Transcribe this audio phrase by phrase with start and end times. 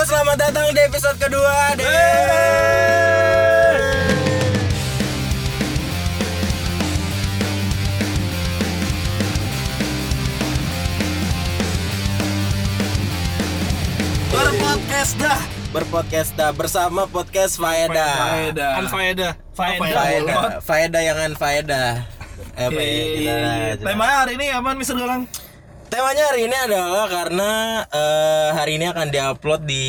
[0.00, 1.84] Yo selamat datang di episode kedua deh.
[1.84, 2.40] Berpodcast
[15.20, 15.36] dah,
[15.68, 17.60] berpodcast dah bersama podcast.
[17.60, 18.48] Faedah.
[18.80, 19.36] Anfaedah.
[19.52, 19.84] Faedah.
[19.84, 22.08] Faedah, Faedah yang Faedah.
[22.56, 23.84] Eh, apa ya, kita aja.
[23.84, 25.28] Tema hari ini apa Mister Galang?
[25.90, 27.50] Temanya hari ini adalah karena
[27.90, 29.84] eh, hari ini akan diupload di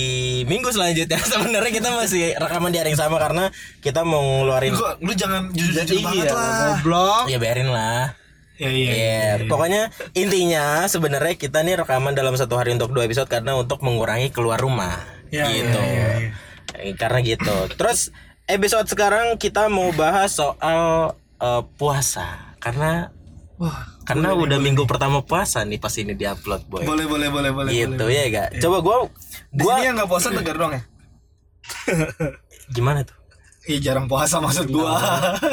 [0.49, 1.21] minggu selanjutnya.
[1.31, 5.53] Sebenarnya kita masih rekaman di hari yang sama karena kita mau ngeluarin Lu, lu jangan
[5.53, 6.49] jujur-jujur banget Iya, lah.
[6.81, 7.23] goblok.
[7.29, 8.17] Ya biarin lah.
[8.57, 8.89] Ya iya.
[8.93, 13.81] Iya, pokoknya intinya sebenarnya kita nih rekaman dalam satu hari untuk dua episode karena untuk
[13.81, 15.01] mengurangi keluar rumah.
[15.29, 15.77] Ya, gitu.
[15.81, 16.33] iya,
[16.77, 17.55] Eh, Karena gitu.
[17.77, 18.09] Terus
[18.45, 23.09] episode sekarang kita mau bahas soal eh, puasa karena
[23.57, 26.83] Wah, karena udah minggu pertama puasa nih pas ini diupload boy.
[26.83, 27.71] boleh boleh boleh boleh.
[27.71, 28.17] gitu boleh.
[28.17, 28.49] ya gak?
[28.57, 28.97] Coba gua
[29.53, 30.81] gua yang nggak puasa tegar dong ya?
[32.75, 33.17] gimana tuh?
[33.69, 34.97] Iya jarang puasa maksud gua.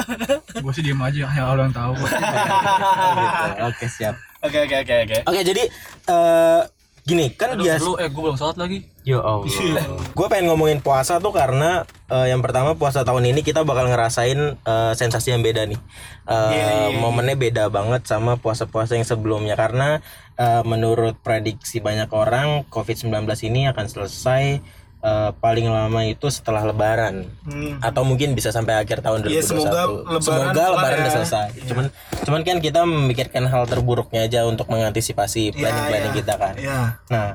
[0.65, 1.93] Gue sih diem aja, yang orang tahu.
[3.21, 3.47] gitu.
[3.69, 4.17] Oke siap.
[4.41, 5.19] Oke oke oke oke.
[5.29, 5.63] Oke jadi
[6.09, 6.61] eh
[7.09, 8.85] gini kan biasa Lu, eh gue belum sholat lagi.
[9.09, 9.49] Ya Allah.
[10.19, 14.61] gue pengen ngomongin puasa tuh karena eh, yang pertama puasa tahun ini kita bakal ngerasain
[14.61, 15.81] eh, sensasi yang beda nih.
[16.29, 20.05] Eh, Momennya beda banget sama puasa-puasa yang sebelumnya karena
[20.37, 24.61] eh, menurut prediksi banyak orang COVID-19 ini akan selesai
[24.99, 27.79] eh, paling lama itu setelah Lebaran Hmm.
[27.79, 29.35] atau mungkin bisa sampai akhir tahun 2021.
[29.35, 31.03] Iya, semoga Lebaran Semoga Lebaran ya.
[31.07, 31.49] udah selesai.
[31.71, 31.87] Cuman
[32.27, 36.19] cuman kan kita memikirkan hal terburuknya aja untuk mengantisipasi planning-planning iya.
[36.19, 36.55] kita kan.
[36.59, 36.81] Iya.
[37.09, 37.29] Nah,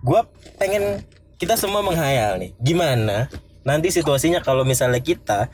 [0.00, 0.20] gue
[0.56, 1.04] pengen
[1.36, 3.26] kita semua menghayal nih, gimana
[3.62, 5.46] nanti situasinya kalau misalnya kita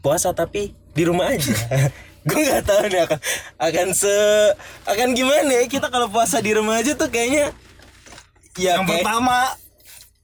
[0.00, 1.52] puasa tapi di rumah aja.
[2.24, 3.20] gue nggak tahu nih akan
[3.60, 4.08] akan se
[4.88, 7.52] akan gimana ya kita kalau puasa di rumah aja tuh kayaknya
[8.56, 9.36] ya Yang kayak pertama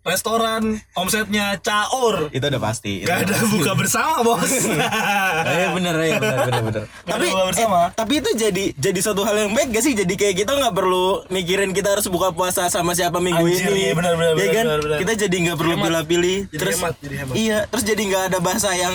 [0.03, 0.63] restoran
[0.93, 2.29] omsetnya caur.
[2.31, 3.03] itu udah pasti.
[3.03, 4.49] Gak ada buka bersama bos.
[4.49, 6.83] Eh bener ya bener bener bener.
[7.05, 7.79] tapi buka bersama.
[7.83, 9.93] eh, tapi itu jadi jadi suatu hal yang baik gak sih?
[9.93, 13.81] Jadi kayak kita nggak perlu mikirin kita harus buka puasa sama siapa minggu Anjir, ini.
[13.83, 14.65] iya, benar, benar, Ya kan?
[14.65, 14.99] benar, benar.
[14.99, 16.39] Kita jadi nggak perlu pilih-pilih.
[16.47, 17.35] Jadi Terus hemat, jadi hemat.
[17.37, 18.95] iya, terus jadi nggak ada bahasa yang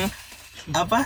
[0.68, 1.06] apa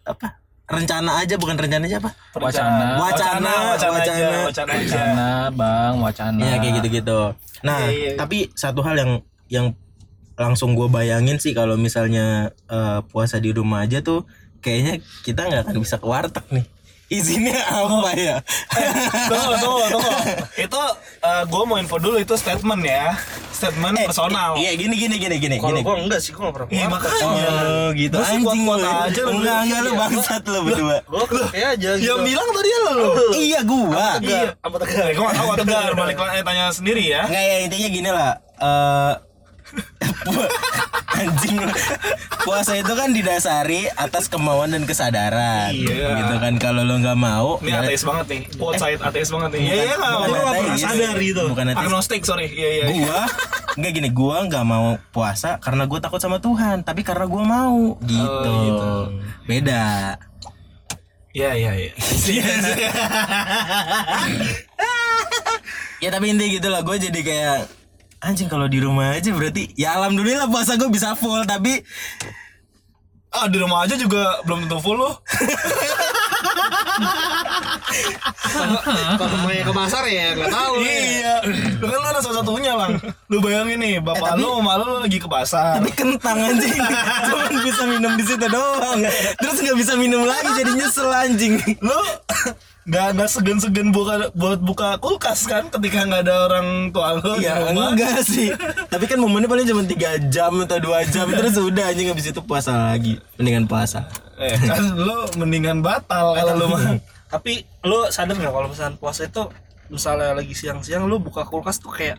[0.00, 2.10] apa rencana aja bukan rencana aja apa?
[2.32, 2.86] Wacana.
[2.96, 3.98] Wacana, wacana, wacana.
[3.98, 4.86] aja, wacana aja.
[4.86, 6.40] Wacana, bang, wacana.
[6.40, 7.20] Iya kayak gitu-gitu.
[7.60, 8.10] Nah, Iya, iya.
[8.14, 9.12] tapi satu hal yang
[9.50, 9.74] yang
[10.34, 14.24] langsung gue bayangin sih kalau misalnya eh, puasa di rumah aja tuh
[14.58, 16.64] kayaknya kita nggak akan bisa ke warteg nih.
[17.10, 18.38] Izinnya apa ya?
[19.26, 20.12] tunggu tunggu tunggu
[20.56, 20.82] itu
[21.44, 23.18] gue mau info dulu itu statement ya
[23.50, 25.82] statement personal Iya gini gini gini gini Kalau gini.
[25.82, 28.74] gua enggak sih, gua enggak pernah Iya makanya Oh gitu sih anjing lu.
[28.78, 29.30] aja lu.
[29.36, 30.96] Enggak enggak lu bangsat lu berdua.
[31.04, 32.06] Gua kayak aja gitu.
[32.06, 34.06] yang bilang tadi lo lu Iya gua.
[34.22, 37.88] iya apa tegar gue gak tau tegar balik lagi tanya sendiri ya Nggak ya intinya
[37.90, 38.32] gini lah.
[38.54, 39.12] Eh
[41.10, 41.58] anjing.
[42.40, 45.72] Puasa itu kan didasari atas kemauan dan kesadaran.
[45.72, 46.24] Iya.
[46.24, 46.54] gitu kan.
[46.56, 48.40] Kalau lo nggak mau ini ya- ateis banget nih.
[48.56, 49.60] Quote side ateis banget nih.
[49.60, 51.42] Iya iya nggak bukan gue gak pernah sadar gitu.
[51.48, 51.84] Bukan ateis.
[51.84, 52.46] agnostik sorry.
[52.48, 53.04] Iya iya iya.
[53.04, 53.20] gua
[53.76, 54.08] nggak gini.
[54.10, 56.82] Gua nggak mau puasa karena gua takut sama Tuhan.
[56.82, 57.96] Tapi karena gua mau.
[58.00, 58.94] Gitu,
[59.44, 60.16] beda.
[61.30, 61.92] Iya iya iya.
[66.00, 66.80] Ya tapi intinya gitu lah.
[66.80, 67.58] Gue jadi kayak
[68.20, 71.80] anjing kalau di rumah aja berarti ya alhamdulillah puasa gue bisa full tapi
[73.30, 75.14] ah di rumah aja juga belum tentu full loh.
[79.20, 80.74] Kalau main ke pasar ya enggak tahu.
[80.82, 81.34] iya.
[81.78, 82.98] Lu kan lu ada salah satunya lang
[83.30, 85.78] lu bayangin nih bapak lu sama lu lagi ke pasar.
[85.78, 86.82] Tapi kentang anjing.
[87.30, 88.98] Cuman bisa minum di situ doang.
[89.38, 91.54] Terus nggak bisa minum lagi jadi nyesel anjing.
[91.78, 91.98] Lu
[92.90, 97.62] nggak nggak segan-segan buka buat buka kulkas kan ketika nggak ada orang tua di Ya
[97.62, 97.94] rumah?
[97.94, 98.50] enggak sih.
[98.92, 99.94] Tapi kan momennya paling cuma 3
[100.26, 103.22] jam atau 2 jam Terus udah anjing habis itu puasa lagi.
[103.38, 104.10] Mendingan puasa.
[104.36, 106.98] Eh, kan lu mendingan batal kalau lu mah.
[107.30, 109.46] Tapi lu sadar nggak kalau misalnya puasa itu
[109.86, 112.18] misalnya lagi siang-siang lu buka kulkas tuh kayak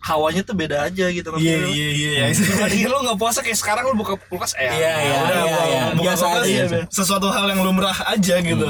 [0.00, 2.24] hawanya tuh beda aja gitu iya iya iya iya.
[2.30, 5.66] Dibandingin lu nggak puasa kayak sekarang lu buka kulkas eh Iya, iya, udah iya, buka-
[5.66, 5.82] iya.
[5.90, 8.66] buka Biasa kulkas aja, ya, sesuatu hal yang lumrah aja gitu.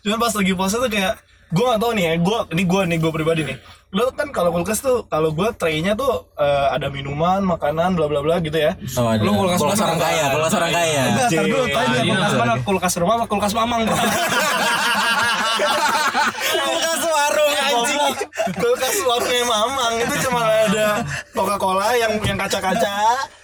[0.00, 1.14] Cuman pas lagi puasa tuh kayak
[1.50, 3.56] gue gak tau nih ya gue ini gue nih gue pribadi nih.
[3.90, 8.20] Lo kan kalau kulkas tuh kalau gue traynya tuh eh, ada minuman makanan bla bla
[8.20, 8.72] bla gitu ya.
[8.96, 9.10] Oh.
[9.16, 11.02] Lu kulkas kulkas orang kaya, kulkas orang kaya.
[11.08, 12.38] Enggak, tar dulu Iya, tanya iya, kulkas iya.
[12.38, 14.08] mana kulkas rumah apa kulkas mamang kulkas
[16.60, 16.89] anjing
[18.52, 22.94] kulkas warungnya mamang itu cuma ada coca cola yang yang kaca-kaca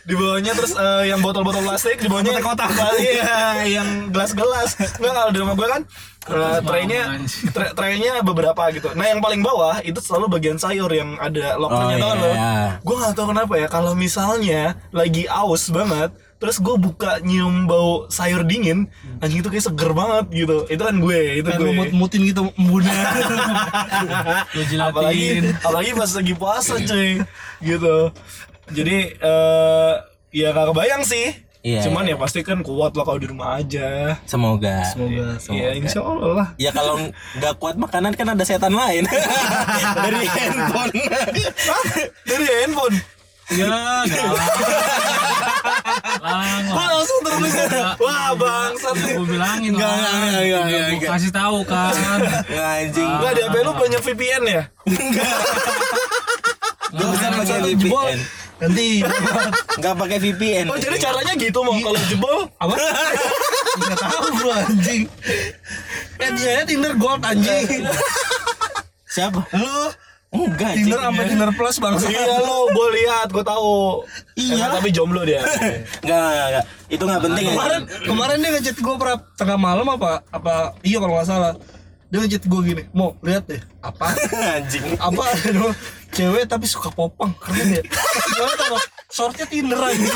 [0.02, 4.78] di bawahnya terus eh, yang botol-botol plastik di bawahnya kotak iya yang gelas-gelas.
[4.96, 5.82] Nggak kalau di rumah gue kan
[6.26, 7.00] eh, traynya
[7.50, 8.90] tra- traynya beberapa gitu.
[8.92, 12.28] Nah yang paling bawah itu selalu bagian sayur yang ada lokernya Oh, tau iya, lo?
[12.28, 12.54] iya.
[12.78, 16.10] gue nggak tahu kenapa ya kalau misalnya lagi aus banget
[16.46, 18.86] terus gue buka nyium bau sayur dingin
[19.18, 22.94] anjing itu kayak seger banget gitu itu kan gue itu Kayak gue lumut-mutin gitu embunnya.
[24.54, 25.58] Lu apalagi jilatin.
[25.58, 27.18] apalagi pas lagi puasa cuy
[27.58, 27.96] gitu
[28.70, 29.92] jadi eh
[30.30, 31.34] ya gak kebayang sih
[31.66, 34.86] Iya, cuman ya pasti kan kuat lah kalau di rumah aja Semoga.
[34.86, 35.34] Semoga.
[35.50, 39.02] ya insya Allah lah Ya kalau nggak kuat makanan kan ada setan lain
[40.06, 40.94] dari handphone.
[40.94, 41.82] Hah?
[42.22, 42.94] dari handphone
[43.46, 43.70] Ya,
[44.02, 44.26] enggak.
[46.18, 47.54] Lang, langsung terus
[47.96, 51.10] wah bangsat Gue bilangin Enggak, enggak, enggak, enggak, Gua enggak.
[51.12, 51.92] kasih tahu kan.
[52.42, 53.06] Nggak, anjing.
[53.08, 54.62] Enggak di HP lu banyak VPN ya
[56.88, 58.02] Gak usah pakai Satu jebol.
[58.02, 58.20] VPN.
[58.56, 58.86] Nanti
[59.76, 60.64] Nggak pakai VPN.
[60.66, 62.74] oh jadi caranya gitu mau kalau jebol apa?
[63.76, 65.02] Enggak tahu gua anjing.
[66.16, 67.84] Eh dia Tinder Gold anjing.
[69.06, 69.44] Siapa?
[69.52, 69.76] Lu
[70.28, 70.74] Enggak.
[70.74, 71.94] Tinder sama Tinder Plus bang.
[72.04, 74.02] iya lo gue lihat gue tahu
[74.34, 74.68] Iya.
[74.70, 76.64] Tapi jomblo dia Enggak, enggak, enggak.
[76.86, 78.04] Itu nggak penting kemarin anjing.
[78.04, 81.52] kemarin dia ngechat gue pernah tengah malam apa apa iya kalau nggak salah
[82.06, 84.06] dia ngechat gue gini mau lihat deh apa
[84.56, 84.84] Anjing.
[84.96, 85.24] apa
[86.08, 88.78] cewek tapi suka popang keren ya gimana tau
[89.08, 90.10] shortnya Tinder aja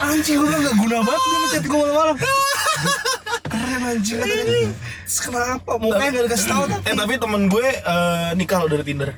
[0.00, 2.16] anjing gue nggak guna banget dia ngechat gue malam-malam
[3.58, 4.70] keren katanya
[5.00, 8.84] Terus kenapa mukanya gak dikasih tau tapi eh tapi temen gue eh, nikah lo dari
[8.84, 9.10] Tinder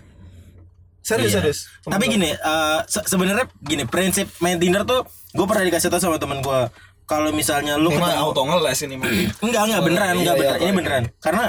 [1.00, 1.37] serius Iya.
[1.38, 5.98] serius Tapi gini, eh, se- sebenarnya gini, prinsip main Tinder tuh gue pernah dikasih tau
[5.98, 6.60] sama teman gue.
[7.04, 9.10] Kalau misalnya lu Ini ketemu auto ngeles ini mah
[9.44, 10.54] Enggak, enggak beneran, enggak iya, beneran.
[10.54, 10.76] iya, Ini iya.
[10.76, 11.04] beneran.
[11.19, 11.44] Karena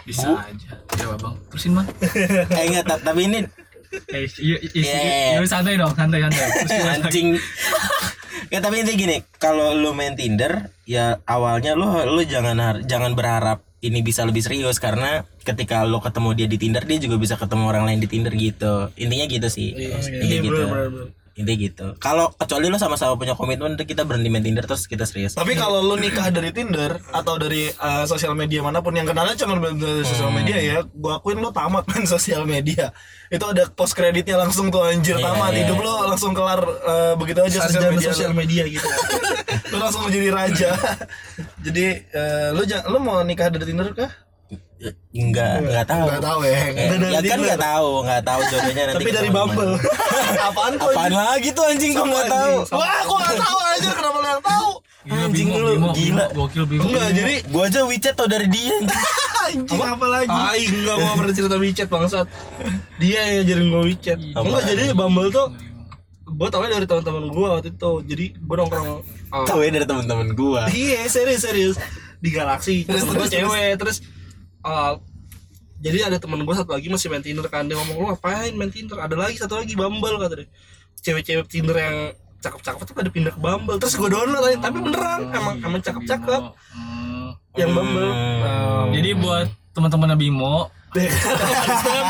[0.00, 0.70] Bisa aja.
[0.94, 1.34] Ya, Bang.
[1.48, 1.86] Terusin, Bang.
[2.54, 3.38] eh enggak, ta- tapi ini
[4.06, 5.42] Eh, iya, iya, Yeah.
[5.42, 6.46] iya, santai dong, santai, santai.
[6.94, 7.34] Anjing.
[8.50, 13.62] Ya tapi intinya gini, kalau lu main Tinder, ya awalnya lu lu jangan jangan berharap
[13.80, 17.64] ini bisa lebih serius karena ketika lu ketemu dia di Tinder, dia juga bisa ketemu
[17.70, 18.92] orang lain di Tinder gitu.
[19.00, 19.72] Intinya gitu sih.
[19.72, 20.64] Intinya gitu.
[21.40, 21.86] Intinya gitu.
[21.96, 25.32] Kalau kecuali lu sama-sama punya komitmen, kita berhenti main Tinder terus kita serius.
[25.32, 29.32] Tapi kalau lu nikah dari Tinder atau dari uh, sosial media mana pun yang kenalnya
[29.40, 32.92] cuma dari sosial media ya, gua akuin lu tamat main sosial media.
[33.32, 35.58] Itu ada post kreditnya langsung tuh anjir Iya, tamat iya.
[35.64, 38.10] hidup lu langsung kelar uh, begitu aja sosial media.
[38.10, 38.86] sosial media gitu
[39.70, 40.70] lu langsung menjadi raja.
[41.66, 44.10] Jadi uh, lu jangan lu mau nikah dari Tinder kah?
[45.12, 46.06] Enggak, enggak tahu.
[46.08, 46.56] Enggak tahu ya.
[46.72, 48.96] Eh, ya kan enggak tahu, enggak tahu jodohnya nanti.
[48.96, 49.74] Tapi dari Bumble.
[50.48, 50.90] Apaan tuh?
[50.96, 52.54] Apaan lagi tuh anjing gua enggak tahu.
[52.72, 54.70] Wah, gua enggak tahu aja kenapa lu yang tahu.
[55.00, 56.26] Gila, Anjing lu, gila.
[56.36, 56.82] Gokil, Bimo.
[56.84, 58.76] Enggak, jadi Gua aja WeChat tau dari dia.
[59.50, 59.80] anjing.
[59.80, 60.28] apa lagi?
[60.32, 62.26] Ah, enggak gua pernah cerita WeChat bangsat.
[62.96, 64.18] Dia yang ngajarin gua WeChat.
[64.20, 65.46] Enggak jadi Bumble tuh
[66.30, 67.92] gua tau dari teman-teman gua waktu itu.
[68.06, 68.90] Jadi gua nongkrong
[69.28, 70.70] ah, Tahu ya dari teman-teman gua.
[70.72, 71.76] Iya serius serius
[72.20, 72.84] di Galaxy.
[72.84, 74.04] Terus gue cewek terus
[74.64, 74.94] uh,
[75.80, 77.64] jadi ada temen gue satu lagi masih main Tinder kan.
[77.64, 79.00] Dia ngomong lu ngapain main Tinder?
[79.00, 80.48] Ada lagi satu lagi Bumble kata dia.
[81.00, 81.96] Cewek-cewek Tinder yang
[82.40, 83.80] cakep-cakep tuh pada pindah ke Bumble.
[83.80, 86.42] Terus gue download aja tapi beneran emang emang cakep-cakep.
[86.76, 87.32] Hmm.
[87.56, 88.12] yang Bumble.
[88.12, 88.92] Hmm.
[88.92, 90.68] Jadi buat teman-teman Bimo,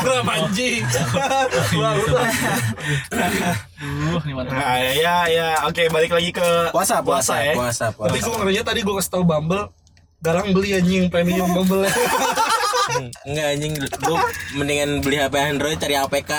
[0.01, 0.81] berapa anjing.
[3.81, 4.57] Duh, ini mantap.
[4.57, 7.53] Nah, ya ya oke balik lagi ke Puasa, puasa, ya.
[7.53, 8.09] puasa, puasa.
[8.09, 9.69] tapi gue ngerinya tadi gue kasih tau Bumble
[10.21, 11.89] Garang beli anjing premium Bumble
[13.25, 13.73] Enggak anjing,
[14.05, 14.19] gua
[14.53, 16.31] mendingan beli HP Android cari APK.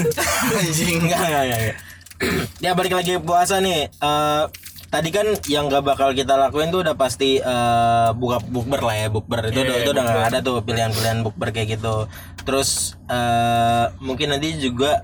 [0.64, 1.60] anjing, enggak, enggak, enggak.
[1.60, 1.76] enggak.
[2.64, 3.86] ya balik lagi puasa nih.
[3.86, 4.44] Eh
[4.90, 9.08] tadi kan yang gak bakal kita lakuin tuh udah pasti eh, buka bukber lah ya,
[9.12, 12.10] bukber itu udah itu udah gak ada tuh pilihan-pilihan bukber kayak gitu.
[12.42, 14.98] Terus eh mungkin nanti juga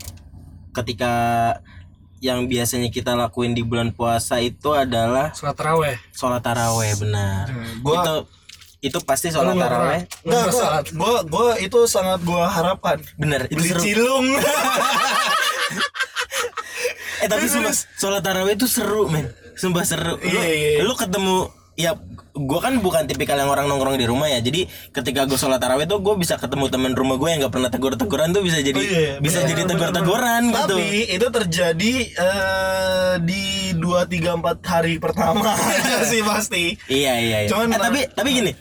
[0.75, 1.13] ketika
[2.19, 7.45] yang biasanya kita lakuin di bulan puasa itu adalah Sholat taraweh sholat taraweh benar.
[7.79, 8.15] gua- itu
[8.79, 10.05] itu pasti sholat taraweh.
[10.21, 13.01] Enggak, gua, gua, gua itu sangat gua harapkan.
[13.15, 13.81] Bener, itu Beli seru.
[13.81, 14.27] cilung.
[17.17, 19.25] Eh tapi sumpah sholat tarawih itu seru men
[19.57, 20.81] Sumpah seru Lu, Iya, iya, iya.
[20.85, 21.93] lu ketemu Ya
[22.33, 24.37] gue kan bukan tipikal yang orang nongkrong di rumah ya.
[24.37, 27.69] Jadi ketika gue sholat tarawih tuh Gue bisa ketemu teman rumah gue yang gak pernah
[27.69, 30.73] tegur-teguran tuh Bisa jadi Oh, iya, bisa bener, jadi bener, tegur-teguran gitu.
[30.73, 33.43] Tapi itu terjadi eh, di
[33.73, 35.53] 2 3 4 hari pertama
[36.09, 36.63] sih pasti.
[36.87, 37.47] Iya iya iya.
[37.47, 38.51] Cuman- Eh, tapi tapi gini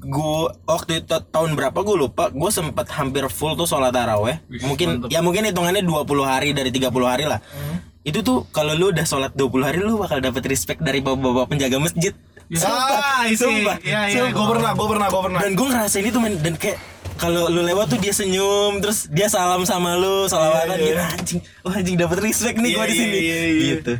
[0.00, 4.42] Gue waktu itu tahun berapa gue lupa Gue sempet hampir full tuh sholat tarawih.
[4.60, 7.38] Mungkin ya mungkin hitungannya 20 hari dari 30 hari lah.
[7.40, 7.86] Hmm.
[8.02, 11.78] Itu tuh kalau lu udah sholat 20 hari Lu bakal dapet respect dari bapak-bapak penjaga
[11.78, 12.10] masjid
[12.54, 13.40] Ah, isi.
[13.40, 14.32] Sumpah, Iya, iya, sumpah.
[14.32, 15.40] gua pernah, gua pernah, gua pernah.
[15.40, 16.78] dan gue ngerasain itu men dan kayak
[17.14, 20.84] kalau lu lewat tuh dia senyum terus dia salam sama lu salawatan Iya, iya.
[20.84, 23.64] gitu anjing wah anjing dapat respect nih gua Iya, di sini iya, iya, iya.
[23.72, 23.94] gitu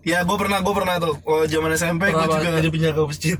[0.00, 3.34] Ya gue pernah gue pernah tuh oh, zaman SMP gue juga jadi penjaga masjid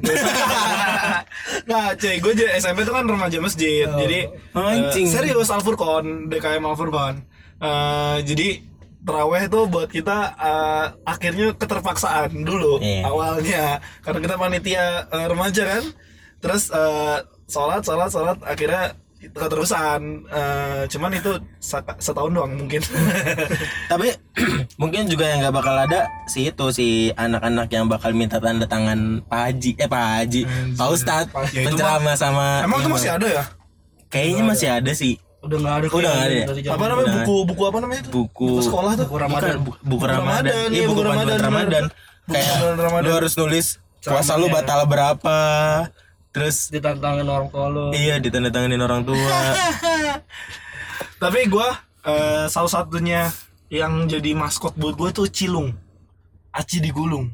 [1.71, 4.19] nah cuy gue jadi SMP itu kan remaja masjid jadi
[4.53, 5.07] Oh, anjing.
[5.07, 7.15] eh, serius Al Furqon DKM Al Furqon
[7.61, 8.65] Eh, jadi
[9.01, 13.03] teraweh itu buat kita eh, akhirnya keterpaksaan dulu Iya.
[13.05, 13.65] awalnya.
[14.01, 15.85] Karena kita panitia eh, remaja kan.
[16.39, 20.01] Terus eh, sholat sholat sholat akhirnya keterusan.
[20.27, 21.33] Eh, cuman itu
[21.97, 22.81] setahun doang mungkin.
[23.93, 24.09] Tapi
[24.81, 29.21] mungkin juga yang nggak bakal ada si itu si anak-anak yang bakal minta tanda tangan
[29.25, 29.71] Pak Haji.
[29.77, 30.41] Eh Pak Haji.
[30.77, 31.33] Pak Ustadz.
[31.53, 33.45] Ya, penceramah sama emang itu masih ada ya?
[34.11, 36.45] Kayaknya masih ada sih udah nggak ada Udah nggak ada ya?
[36.47, 37.17] dari apa namanya Udah.
[37.19, 39.41] buku buku apa namanya itu buku Buku sekolah tuh Buku Ramadan.
[39.41, 41.85] Bukan, bu- buku Ramadan, iya, iya buku buku Ramadan, Ramadan,
[42.27, 43.05] kayak Buku Ramadan.
[43.05, 43.67] lu harus nulis
[44.01, 45.37] puasa lu batal berapa
[46.31, 49.37] terus ditantangin orang tua lu iya ditandatanganin orang tua
[51.21, 51.69] Tapi gue
[52.03, 53.29] eh, salah satunya
[53.69, 55.77] yang jadi maskot buat gue tuh Cilung.
[56.51, 57.29] Aci digulung.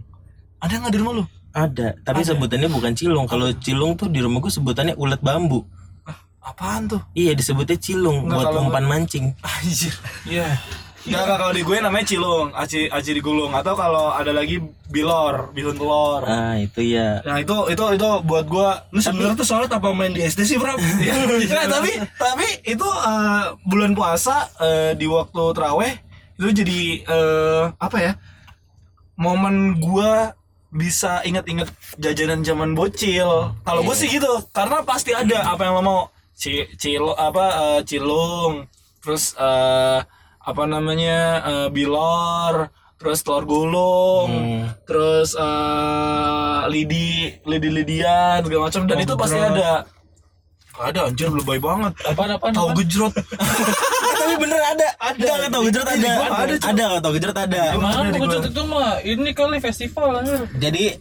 [0.59, 1.25] Ada nggak di rumah lu?
[1.57, 5.65] ada tapi sebutannya bukan cilung kalau cilung tuh di rumah gue sebutannya ulet bambu
[6.47, 7.03] Apaan tuh?
[7.13, 9.35] iya disebutnya cilung Nggak, buat kalau- umpan mancing.
[9.43, 9.95] Anjir.
[10.25, 10.55] Iya.
[11.03, 15.51] Enggak, enggak, kalau di gue namanya Cilung, Aci Aci digulung atau kalau ada lagi Bilor,
[15.53, 16.23] bihun telur.
[16.23, 20.11] ah itu ya Nah, itu itu itu buat gue lu sebenarnya tuh soalnya apa main
[20.11, 20.75] di SD sih bro.
[21.49, 25.95] Nah, tapi tapi itu eh, bulan puasa eh, di waktu teraweh
[26.37, 28.13] itu jadi eh, apa ya
[29.15, 30.35] momen gua
[30.69, 33.55] bisa inget-inget jajanan zaman bocil.
[33.57, 36.01] Kalau gue sih gitu karena pasti ada apa yang lo mau
[36.37, 38.69] Ci, cilo apa eh, cilung
[39.01, 39.99] terus eh,
[40.41, 44.63] apa namanya eh, bilor terus telur gulung Hmm.
[44.85, 48.83] terus eh, lidi lidi lidian segala macam.
[48.85, 49.85] Dan itu pasti ada.
[50.77, 51.97] Ada anjir lebay banget.
[52.05, 52.53] Apaan apaan?
[52.53, 53.09] tahu gejrot.
[54.21, 54.89] Tapi bener ada.
[55.01, 55.25] Ada.
[55.25, 56.13] Nggak tahu gejrot ada.
[56.13, 57.63] gua ada, ada nggak tahu gejrot ada.
[57.81, 58.37] Mana gua.
[58.45, 60.21] itu mah ini kali festival
[60.61, 61.01] jadi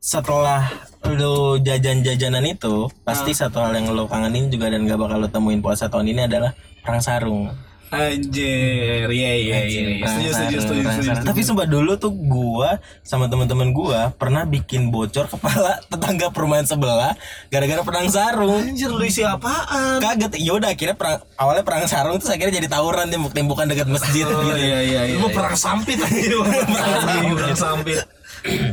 [0.00, 0.64] setelah
[1.04, 3.38] lu jajan-jajanan itu pasti Ah.
[3.44, 6.56] satu hal yang lu kangenin juga dan gak bakal lu temuin puasa tahun ini adalah
[6.80, 7.52] perang sarung.
[7.90, 10.06] Anjir iya iya iya iya.
[10.06, 11.10] Setuju setuju setuju setuju.
[11.26, 17.18] tapi sumpah dulu tuh gua sama teman-teman gua pernah bikin bocor kepala tetangga perumahan sebelah
[17.50, 18.62] gara-gara perang sarung.
[18.62, 19.98] Anjir lu isi apaan?
[19.98, 20.38] Kaget.
[20.38, 24.38] Yaudah akhirnya perang awalnya perang sarung terus akhirnya jadi tawuran tembok-tembokan dekat masjid gitu.
[24.54, 25.98] iya iya lu perang sampit.
[25.98, 26.70] Aja perang
[27.02, 27.98] sampit perang sampit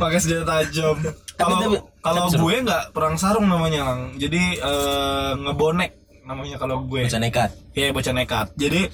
[0.02, 0.96] pakai senjata tajam
[1.38, 1.58] kalau
[2.02, 5.92] kalau gue nggak perang sarung namanya lang jadi eh, ngebonek
[6.28, 8.46] namanya kalau gue bocah nekat Iya bocah nekat.
[8.58, 8.90] Jadi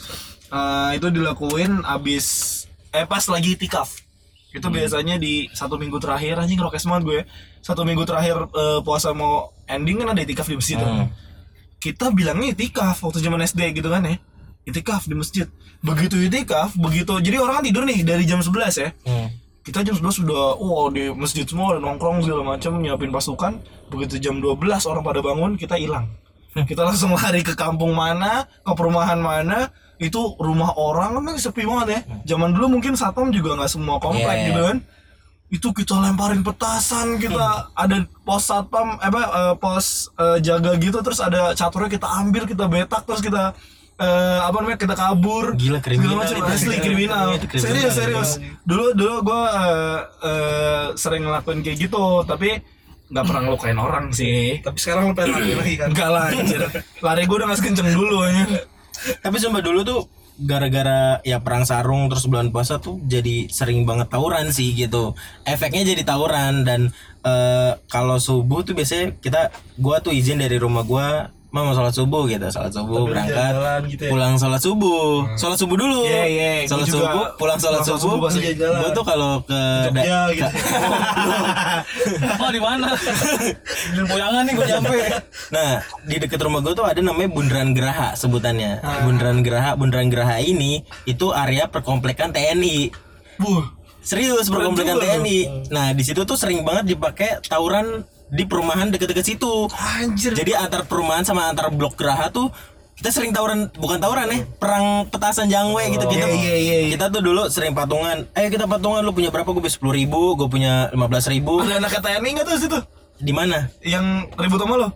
[0.53, 2.25] eh, itu dilakuin abis
[2.93, 3.97] eh pas lagi tikaf.
[4.53, 7.21] Itu biasanya di satu minggu terakhir anjing rokes banget gue.
[7.65, 10.77] Satu minggu terakhir eh, puasa mau ending kan ada itikaf di masjid.
[10.77, 11.09] Hmm.
[11.81, 14.21] Kita bilangnya itikaf waktu zaman SD gitu kan ya.
[14.69, 15.49] Itikaf di masjid.
[15.81, 18.89] Begitu itikaf, begitu jadi orang kan tidur nih dari jam 11 ya.
[19.09, 19.24] Hmm.
[19.75, 23.59] Kita jam 11 sudah wow di masjid semua ada nongkrong segala macam nyiapin pasukan.
[23.91, 26.15] Begitu jam 12 orang pada bangun, kita hilang.
[26.55, 31.89] Kita langsung lari ke kampung mana, ke perumahan mana, itu rumah orang kan sepi banget
[31.91, 32.01] ya.
[32.39, 34.47] Zaman dulu mungkin satpam juga nggak semua komplek Yeah.
[34.47, 34.79] gitu kan.
[35.51, 41.03] Itu kita lemparin petasan, kita ada pos satpam, eh, apa eh, pos eh, jaga gitu,
[41.03, 43.51] terus ada caturnya kita ambil, kita betak, terus kita
[43.95, 45.55] eh, apa namanya kita kabur.
[45.55, 46.57] Gila, kriminal Segala macam.
[46.57, 47.27] asli kriminal.
[47.31, 47.65] Iya, kriminal.
[47.71, 48.31] Serius serius.
[48.67, 49.43] Dulu dulu gue
[50.99, 52.59] sering ngelakuin kayak gitu, tapi
[53.05, 54.59] nggak pernah ngelukain orang sih.
[54.65, 56.63] tapi sekarang lu pengen lagi lagi kan Enggak lah anjir.
[57.05, 58.45] Lari gue udah gak sekenceng dulu aja.
[59.21, 60.01] Tapi sumpah dulu tuh
[60.35, 65.15] gara-gara ya perang sarung terus bulan puasa tuh jadi sering banget tawuran sih gitu.
[65.47, 66.91] Efeknya jadi tawuran dan
[67.23, 72.27] eh, kalau subuh tuh biasanya kita gua tuh izin dari rumah gua mau sholat subuh
[72.27, 74.11] gitu sholat subuh berangkat jalan-jalan gitu ya.
[74.11, 78.29] pulang sholat subuh sholat subuh dulu Iya, iya, sholat juga subuh pulang sholat subuh subuh
[78.35, 78.79] jalan.
[78.83, 79.61] gua tuh kalau ke
[79.95, 80.51] ya gitu
[82.43, 82.91] Oh di mana?
[83.95, 84.97] Di Boyangan nih gue nyampe.
[85.51, 85.71] Nah,
[86.05, 88.83] di dekat rumah gue tuh ada namanya Bundaran Geraha sebutannya.
[89.07, 92.91] Bundaran Geraha, Bundaran Geraha ini itu area perkomplekan TNI.
[93.39, 93.65] Buh.
[94.05, 95.71] Serius perkomplekan TNI.
[95.73, 99.69] Nah, di situ tuh sering banget dipakai tawuran di perumahan deket-deket situ.
[99.73, 100.33] Anjir.
[100.33, 102.49] Jadi antar perumahan sama antar blok Geraha tuh
[102.95, 106.91] kita sering tawuran bukan tawuran ya perang petasan jangwe gitu kita iya, iya, iya.
[106.95, 110.47] kita tuh dulu sering patungan eh kita patungan lu punya berapa gue sepuluh ribu gue
[110.47, 112.79] punya lima belas ribu Ada anak TNI nggak tuh situ?
[113.19, 114.89] di mana Yang ribut sama lo?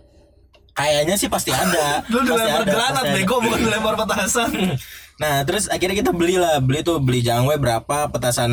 [0.71, 4.51] kayaknya sih pasti ada Lu dilempar granat bego bukan dilempar petasan.
[5.19, 8.51] Nah terus akhirnya kita beli lah beli tuh beli jangwe berapa petasan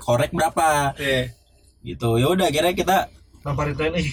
[0.00, 1.36] korek berapa Iya.
[1.84, 2.96] gitu ya udah akhirnya kita
[3.40, 4.04] namparin TNI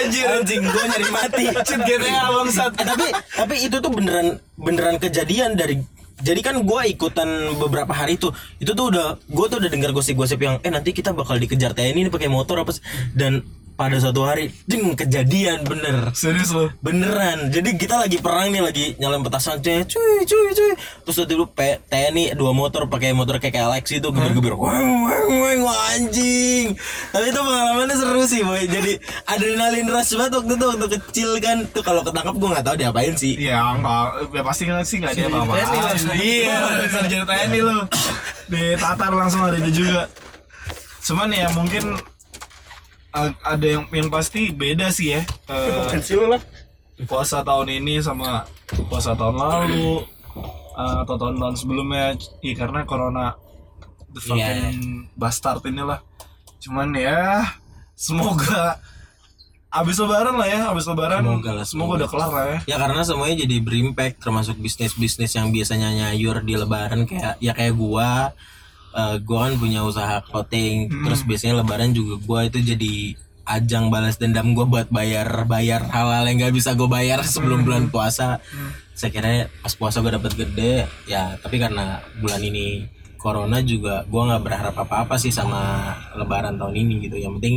[0.00, 0.24] Anjir.
[0.24, 2.72] anjing gue nyari mati Cheat GTA bangsat.
[2.80, 5.84] Eh, tapi tapi itu tuh beneran beneran kejadian dari
[6.22, 8.30] jadi kan gue ikutan beberapa hari itu
[8.62, 12.08] itu tuh udah gue tuh udah dengar gosip-gosip yang eh nanti kita bakal dikejar TNI
[12.08, 13.42] ini pakai motor apa sih dan
[13.82, 16.14] pada suatu hari ding kejadian bener.
[16.14, 16.70] Serius lo.
[16.78, 17.50] beneran.
[17.50, 20.72] Jadi kita lagi perang nih lagi nyalain petasan cuy cuy cuy cuy.
[21.02, 25.98] Terus itu P- TNI dua motor pakai motor kayak Alex itu gebir-gebir wang wang wah,
[25.98, 26.78] anjing.
[27.10, 28.62] Tapi itu pengalamannya seru sih boy.
[28.70, 31.58] Jadi adrenalin rush banget waktu itu waktu kecil kan.
[31.74, 33.34] Tuh kalau ketangkap gue nggak tahu diapain sih.
[33.34, 35.54] Ya enggak, ya pasti kan sih enggak dia apa-apa.
[36.14, 37.78] Iya, sarjana TNI lu.
[38.46, 40.06] Ditatar langsung ada itu juga.
[41.02, 41.98] Cuman ya mungkin
[43.44, 45.22] ada yang yang pasti beda sih ya.
[45.48, 46.40] Lah.
[47.02, 48.46] puasa tahun ini sama
[48.88, 50.06] puasa tahun lalu
[50.78, 52.16] eh, atau tahun-tahun sebelumnya.
[52.40, 53.36] Iya karena corona
[54.12, 54.28] the Iya.
[54.28, 54.80] fucking
[55.16, 56.00] bastard inilah.
[56.62, 57.42] Cuman ya
[57.98, 58.78] semoga
[59.72, 62.58] abis lebaran lah ya abis lebaran Semoga lah, semoga udah kelar lah ya.
[62.68, 67.52] Ya karena semuanya jadi berimpact termasuk bisnis bisnis yang biasanya nyayur di lebaran kayak ya
[67.56, 68.36] kayak gua
[68.92, 73.16] Eh, gua kan punya usaha clothing terus biasanya lebaran juga gua itu jadi
[73.48, 77.88] ajang balas dendam gua buat bayar bayar hal-hal yang gak bisa gue bayar sebelum bulan
[77.88, 78.44] puasa.
[78.92, 82.84] Saya kira pas puasa gue dapet gede ya tapi karena bulan ini
[83.16, 87.16] corona juga gua nggak berharap apa-apa sih sama lebaran tahun ini gitu.
[87.16, 87.56] Yang penting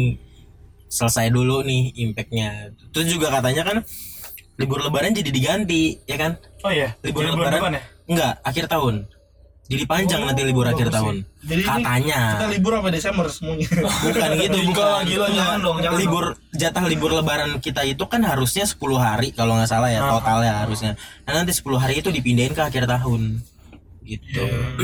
[0.88, 2.72] selesai dulu nih impactnya.
[2.96, 3.84] Terus juga katanya kan
[4.56, 6.40] libur lebaran jadi diganti ya kan?
[6.64, 7.84] Oh iya libur Jadi bulan lebaran depan ya?
[8.08, 8.96] Enggak akhir tahun
[9.66, 11.26] jadi panjang nanti libur akhir tahun.
[11.42, 12.38] Jadi katanya.
[12.38, 13.66] kita libur apa Desember semuanya?
[14.06, 15.02] Bukan gitu bukan.
[15.10, 19.58] gila, jangan dong, jangan libur jatah libur lebaran kita itu kan harusnya 10 hari kalau
[19.58, 20.94] nggak salah ya totalnya harusnya.
[21.26, 23.42] Nah nanti 10 hari itu dipindahin ke akhir tahun.
[24.06, 24.38] Gitu.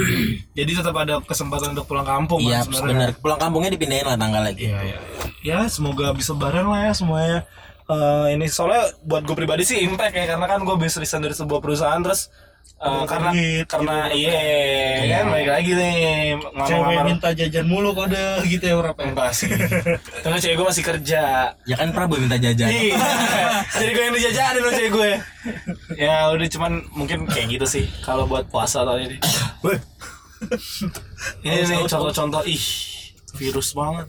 [0.57, 2.89] Jadi tetap ada kesempatan untuk pulang kampung iya kan sebenarnya?
[2.89, 3.09] benar.
[3.21, 5.21] Pulang kampungnya dipindahin lah tanggal lagi Iya, iya, iya.
[5.41, 7.39] Ya, semoga bisa lebaran lah ya semuanya.
[7.85, 11.61] Eh, ini soalnya buat gue pribadi sih impact ya karena kan gue resign dari sebuah
[11.61, 12.33] perusahaan terus
[12.81, 13.31] eh, karena
[13.69, 15.95] karena iya kan balik lagi nih
[16.41, 19.07] cewek ngamar-ngamar minta jajan mulu kode gitu ya berapa ya?
[19.13, 19.49] Enggak sih.
[20.23, 21.23] Karena cewek gue masih kerja.
[21.69, 22.69] Ya kan Prabu minta jajan.
[22.69, 22.97] Iya.
[23.79, 25.11] Jadi gue yang dijajanin sama cewek gue
[25.97, 29.17] ya udah cuman mungkin kayak gitu sih kalau buat puasa tahun ini.
[31.45, 32.41] Ini nih contoh-contoh.
[32.49, 32.65] Ih
[33.37, 34.07] virus banget.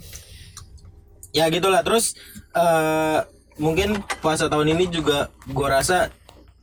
[1.32, 2.16] Ya gitulah terus
[2.52, 3.20] eh
[3.60, 6.12] mungkin puasa tahun ini juga gua rasa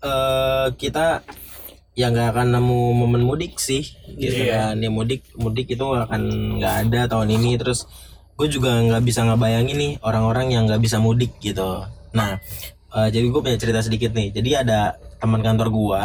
[0.01, 1.25] eh kita
[1.99, 4.71] ya nggak akan nemu momen mudik sih gitu Iya.
[4.71, 4.75] kan.
[4.79, 6.21] Ya mudik mudik itu nggak akan
[6.55, 7.59] nggak ada tahun ini.
[7.59, 7.83] Terus
[8.39, 11.83] gue juga nggak bisa ngebayangin nih orang-orang yang nggak bisa mudik gitu.
[12.15, 12.39] Nah
[12.89, 14.31] eh, jadi gue punya cerita sedikit nih.
[14.31, 16.01] Jadi ada teman kantor gua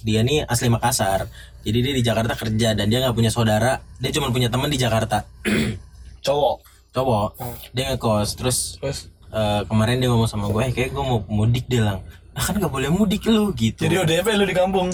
[0.00, 1.26] dia nih asli Makassar.
[1.62, 3.82] Jadi dia di Jakarta kerja dan dia nggak punya saudara.
[3.98, 5.26] Dia cuma punya teman di Jakarta.
[6.22, 6.56] Cowok?
[6.92, 7.28] Cowok.
[7.70, 8.98] Dia ngekos terus terus?
[9.28, 11.98] eh, kemarin dia ngomong sama gue "Eh, kayak gue mau mudik dia lang.
[12.30, 13.82] Nah, kan nggak boleh mudik lu gitu.
[13.82, 14.88] Jadi ODP lu di kampung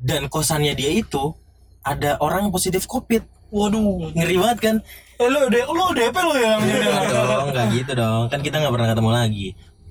[0.00, 1.36] dan kosannya dia itu
[1.84, 3.24] ada orang yang positif covid.
[3.50, 4.76] Waduh ngeri banget kan?
[5.20, 8.22] Eh lu udah lu DP yang jadi Nggak dong nggak gitu dong.
[8.32, 9.48] Kan kita nggak pernah ketemu lagi.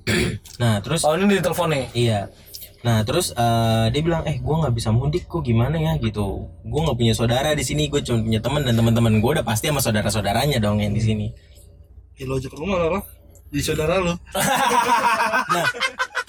[0.60, 1.84] Nah terus Oh ini di telepon nih.
[1.94, 2.20] iya.
[2.80, 5.92] Nah terus eh, dia bilang eh gue nggak bisa mudik kok gimana ya?
[6.00, 6.48] Gitu.
[6.64, 9.68] Gue nggak punya saudara di sini gue cuma punya teman dan teman-teman gue udah pasti
[9.68, 11.26] sama saudara saudaranya dong yang di sini.
[12.16, 13.04] Ya lo ajak rumah lah
[13.52, 14.16] di saudara lo.
[15.50, 15.66] Nah,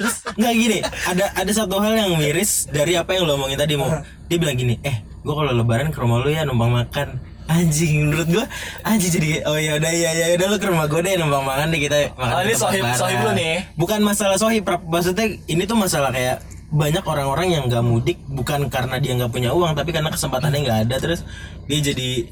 [0.01, 3.77] terus nggak gini, ada ada satu hal yang miris dari apa yang lo omongin tadi
[3.77, 3.87] mau.
[4.25, 7.21] Dia bilang gini, eh, gua kalau lebaran ke rumah lu ya numpang makan.
[7.45, 8.45] Anjing, menurut gua
[8.87, 11.67] anjing jadi oh ya udah ya ya udah lu ke rumah gua deh numpang makan
[11.69, 12.33] deh kita makan.
[12.33, 13.55] Oh, ini sohib- lebaran." sohib lu nih.
[13.77, 14.81] Bukan masalah sohib, Prap.
[14.87, 19.51] maksudnya ini tuh masalah kayak banyak orang-orang yang nggak mudik bukan karena dia nggak punya
[19.51, 21.27] uang tapi karena kesempatannya nggak ada terus
[21.67, 22.31] dia jadi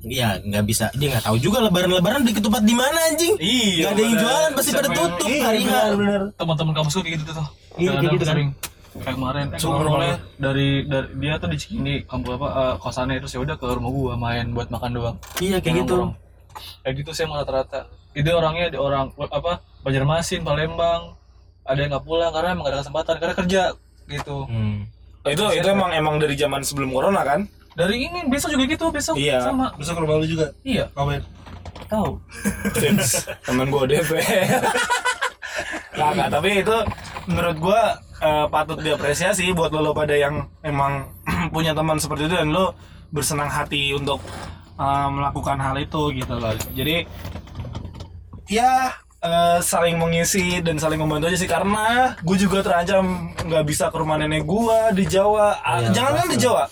[0.00, 3.90] ya nggak bisa dia nggak tahu juga lebaran-lebaran beli ketupat di mana anjing Iya, nggak
[3.90, 4.22] ada yang bener.
[4.22, 6.22] jualan pasti pada tutup Iya, hari bener-bener.
[6.32, 8.32] teman-teman kampus gue kayak gitu tuh Iya, kayak gitu kan.
[8.32, 8.50] sering
[8.96, 10.18] kayak kemarin eh, Cuma rumah.
[10.36, 13.90] dari dari dia tuh di Cikini kampus apa eh, kosannya terus ya udah ke rumah
[13.90, 16.12] gua main buat makan doang iya kayak gitu Nongkrong.
[16.80, 17.80] kayak gitu sih emang rata-rata
[18.12, 21.14] itu orangnya di orang apa Banjarmasin Palembang
[21.62, 23.62] ada yang nggak pulang karena emang gak ada kesempatan karena kerja
[24.08, 24.86] gitu Hmm.
[25.20, 27.44] Oh, itu itu emang emang dari zaman sebelum corona kan?
[27.78, 29.38] Dari ini besok juga gitu besok Iya.
[29.38, 31.22] sama besok ke rumah lo juga iya ngapain
[31.86, 32.18] tahu
[33.46, 34.12] temen gue DP.
[35.98, 36.76] Nggak, tapi itu
[37.26, 37.80] menurut gua
[38.20, 41.10] eh, patut diapresiasi buat lo, lo pada yang emang
[41.54, 42.76] punya teman seperti itu dan lo
[43.10, 44.20] bersenang hati untuk
[44.76, 46.54] eh, melakukan hal itu gitu loh.
[46.70, 47.02] Jadi
[48.46, 53.90] ya eh, saling mengisi dan saling membantu aja sih karena gue juga terancam nggak bisa
[53.90, 55.58] ke rumah nenek gua di Jawa.
[55.82, 56.64] Iya, Jangan kan di Jawa.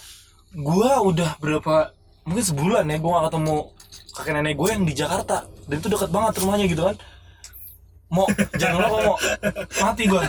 [0.56, 1.92] Gua udah berapa
[2.24, 3.56] mungkin sebulan ya gua gak ketemu
[4.16, 5.44] kakek nenek gue yang di Jakarta.
[5.68, 6.96] Dan itu dekat banget rumahnya gitu kan.
[8.06, 9.16] Mau jangan lupa mau
[9.82, 10.22] mati gue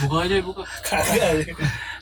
[0.00, 0.62] buka aja buka.
[0.80, 1.52] Kagak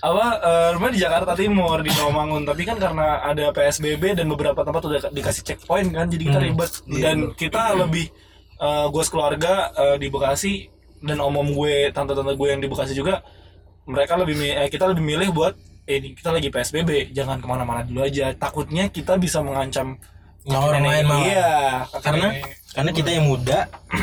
[0.04, 2.42] apa eh, rumahnya di Jakarta Timur di Rawamangun.
[2.48, 6.72] Tapi kan karena ada PSBB dan beberapa tempat udah dikasih checkpoint kan jadi kita ribet.
[6.88, 8.08] Dan kita lebih
[8.62, 10.72] eh, gue sekeluarga eh, di Bekasi.
[11.04, 13.20] Dan om-om gue tante-tante gue yang di Bekasi juga
[13.84, 15.52] mereka lebih eh, kita lebih milih buat
[15.84, 20.00] eh ini kita lagi PSBB jangan ke mana-mana dulu aja takutnya kita bisa mengancam
[20.46, 21.24] orang lain malah.
[21.24, 21.48] iya
[22.00, 22.44] karena nenek.
[22.70, 23.58] karena kita yang muda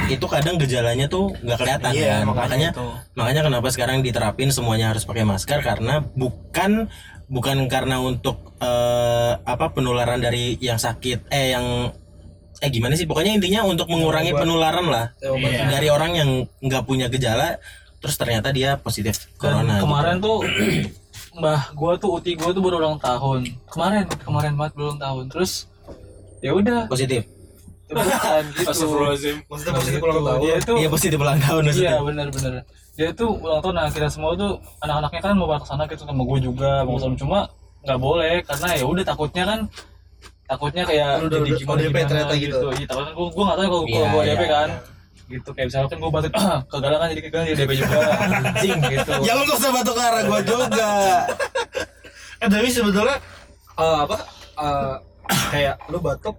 [0.07, 2.21] itu kadang gejalanya tuh nggak kelihatan Iya, kan.
[2.23, 2.85] makanya makanya itu.
[3.13, 6.89] makanya kenapa sekarang diterapin semuanya harus pakai masker karena bukan
[7.27, 11.93] bukan karena untuk eh, apa penularan dari yang sakit eh yang
[12.57, 15.65] eh gimana sih pokoknya intinya untuk mengurangi penularan lah Iya.
[15.71, 17.57] dari orang yang nggak punya gejala
[17.97, 19.83] terus ternyata dia positif Dan corona gitu.
[19.85, 20.37] kemarin tuh
[21.33, 23.47] mbah gua tuh uti gua tuh baru ulang tahun.
[23.67, 25.23] Kemarin kemarin banget ulang tahun.
[25.27, 25.51] Terus
[26.39, 26.85] ya udah.
[26.85, 27.23] Positif?
[27.87, 28.67] Bukan gitu.
[28.67, 29.35] Astagfirullahaladzim.
[29.45, 30.05] maksudnya positif Gitu.
[30.05, 30.39] ulang tahun?
[30.41, 32.53] Dia tuh iya positif ulang tahun iya benar-benar
[32.91, 36.23] dia tuh ulang tahun nah kita semua tuh anak-anaknya kan mau ke sana gitu sama
[36.23, 37.15] gue juga mau ke sana.
[37.15, 37.39] Cuma
[37.83, 39.59] nggak boleh karena ya udah takutnya kan
[40.45, 42.67] takutnya kayak Udah- jadi udah gimana gimana ternyata gitu.
[42.71, 44.69] iya takutnya gue gue nggak tahu kalau Iya, gue ODP iya, kan.
[44.69, 44.79] iya.
[45.31, 45.49] Gitu.
[45.51, 46.31] Kayak misalkan gue batuk
[46.71, 49.11] kegalakan jadi kegagalan jadi DP juga anjing gitu.
[49.23, 50.89] Ya lu gak usah batuk ke arah gua juga.
[52.37, 53.17] Eh tapi sebetulnya
[53.75, 54.17] eh, apa
[54.57, 54.95] eh,
[55.49, 56.35] kayak lu batuk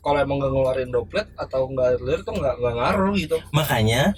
[0.00, 3.36] kalau emang gak ngeluarin droplet atau nggak air tuh nggak nggak ngaruh gitu.
[3.50, 4.12] Makanya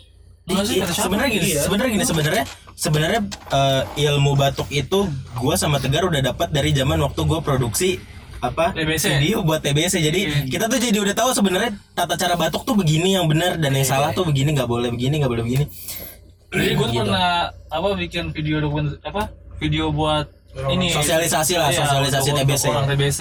[0.46, 1.05] Masa sih, i- kata siapa?
[1.05, 1.61] sebenarnya gini Iya.
[1.61, 4.98] sebenarnya gini sebenarnya sebenarnya eh, ilmu batuk itu
[5.35, 7.98] gua sama Tegar udah dapat dari zaman waktu gua produksi
[8.38, 9.05] apa TBC.
[9.16, 10.38] video buat TBC jadi Iya.
[10.49, 13.85] kita tuh jadi udah tahu sebenarnya tata cara batuk tuh begini yang benar dan yang
[13.85, 15.64] salah tuh begini nggak boleh begini nggak boleh begini
[16.49, 17.01] jadi gue Gitu.
[17.03, 17.31] pernah
[17.66, 20.29] apa bikin video dokumen apa video buat
[20.68, 22.62] ini Sosialisasi lah, Iya, sosialisasi untuk- TBC.
[22.62, 23.20] untuk orang TBC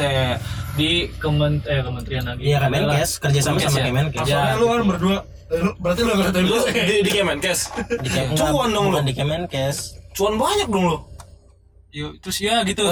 [0.73, 3.86] di kemen eh kementerian lagi Iya, Kemenkes, kerjasama sama ya.
[3.86, 4.23] Kemenkes.
[4.25, 5.17] Ya, lu kan berdua
[5.49, 6.41] lu- berarti lu gak Iya.
[6.41, 7.60] lu di, di Kemenkes
[7.97, 8.97] di Kem- Cuan dong lu.
[9.01, 9.78] di Kemenkes
[10.12, 10.97] cuan banyak dong lu
[11.95, 12.84] Yuk, terus ya gitu.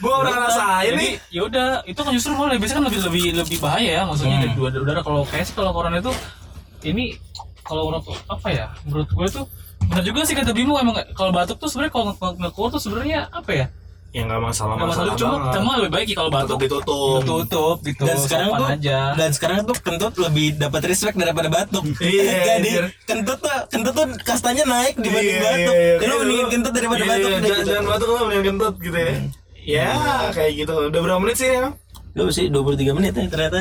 [0.00, 3.58] gua udah ngerasain nih ya udah, itu kan justru malah biasanya kan lebih lebih lebih
[3.60, 6.08] bahaya ya maksudnya dari dua udara kalau kayak sih kalau corona itu
[6.88, 7.20] ini
[7.60, 8.66] kalau menurut apa ya?
[8.88, 9.44] Menurut gue tuh
[9.84, 12.04] benar juga sih kata Bimo emang kalau batuk tuh sebenarnya kalau
[12.52, 13.66] keluar tuh sebenarnya apa ya?
[14.14, 15.14] Ya nggak masalah Nggak masalah.
[15.18, 16.58] cuma cuma lebih baik kalau batuk.
[16.62, 17.20] Ditutup.
[17.26, 18.06] tutup gitu.
[18.06, 18.98] dan sekarang tuh aja.
[19.12, 21.82] dan sekarang tuh kentut lebih dapat respect daripada batuk.
[21.98, 22.22] Iya,
[22.54, 22.84] jadi anjir.
[23.04, 25.74] kentut tuh kentut tuh kastanya naik dibanding Iya, batuk.
[25.74, 26.06] iya, iya.
[26.06, 27.26] lu mendingin kentut daripada Iya, batuk.
[27.26, 27.68] iya, deh, jangan, gitu.
[27.68, 29.12] jangan batuk lah mendingan kentut gitu ya.
[29.64, 29.90] Ya
[30.30, 30.74] kayak gitu.
[30.88, 31.66] Udah berapa menit sih ya
[32.14, 33.58] lu sih 23 menit ya ternyata.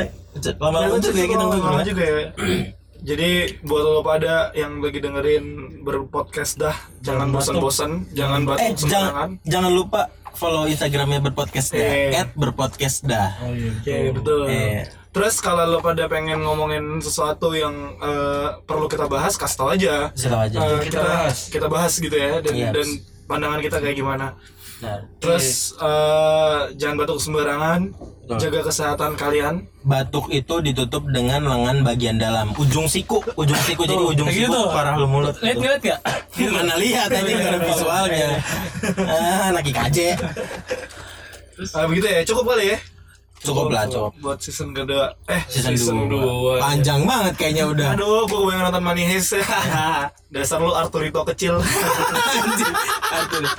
[0.61, 2.23] Lama-lama juga ya kita Lama ngobrol juga ya.
[3.09, 5.45] Jadi buat lo pada yang lagi dengerin
[5.81, 8.87] berpodcast dah jangan bosan-bosan jangan batuk eh sembarangan.
[8.87, 10.01] jangan jangan lupa
[10.33, 12.13] follow instagramnya berpodcast dah Eh.
[12.15, 14.45] at berpodcast dah Oke betul.
[14.45, 14.89] Iya.
[15.09, 20.09] Terus kalau lo pada pengen ngomongin sesuatu yang eh, perlu kita bahas, kasih tau aja.
[20.09, 20.57] Kasih aja.
[20.57, 21.05] Eh, kita
[21.53, 22.69] kita bahas gitu ya dan Iya.
[22.73, 22.87] dan
[23.23, 24.33] pandangan kita kayak gimana.
[24.81, 28.39] Nah, Terus eh, jangan batuk sembarangan, Betul.
[28.39, 29.55] jaga kesehatan kalian.
[29.83, 34.61] batuk itu ditutup dengan lengan bagian dalam ujung siku ujung siku jadi ujung siku gitu.
[34.71, 35.63] parah lu mulut Lihat gitu.
[35.67, 35.97] lihat ya.
[36.55, 38.29] mana lihat aja nggak ada visualnya
[39.11, 39.97] ah anak IKJ
[41.77, 42.77] Ah, begitu ya, cukup kali ya.
[43.43, 45.11] Cukup lah cukup Buat season kedua.
[45.27, 46.23] Eh, season, season, dua.
[46.23, 46.53] dua.
[46.59, 49.35] panjang banget kayaknya udah Aduh, gua kebayang nonton Money Heist.
[50.33, 51.61] Dasar lu Arturito kecil.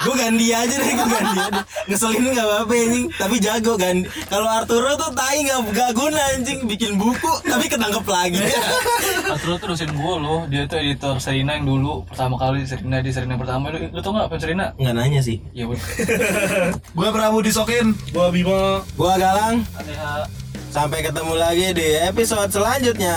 [0.04, 4.50] gue ganti aja deh gue ganti aja ngeselin nggak apa-apa anjing tapi jago kan kalau
[4.50, 8.42] Arturo tuh tai nggak nggak guna anjing bikin buku tapi ketangkep lagi
[9.32, 13.10] Arturo tuh dosen gue loh, dia tuh editor Serina yang dulu pertama kali Serina di
[13.10, 14.66] Serina pertama lu, lu tau nggak apa Serina?
[14.74, 15.80] nggak nanya sih Ya udah.
[16.92, 17.94] gua Prabu disokin.
[18.10, 19.62] gua Bima gua galang
[20.74, 23.14] Sampai ketemu lagi di episode selanjutnya